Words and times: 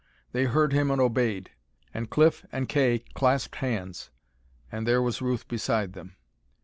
They 0.31 0.45
heard 0.45 0.73
him 0.73 0.89
and 0.89 0.99
obeyed. 0.99 1.51
And 1.93 2.09
Cliff 2.09 2.43
and 2.51 2.67
Kay 2.67 3.03
clasped 3.13 3.57
hands, 3.57 4.09
and 4.71 4.87
there 4.87 4.99
was 4.99 5.21
Ruth 5.21 5.47
beside 5.47 5.93
them. 5.93 6.15